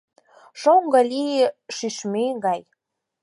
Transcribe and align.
Шоҥжо 0.61 1.01
лие 1.11 1.45
шӱшмӱй 1.75 2.31
гай. 2.45 2.61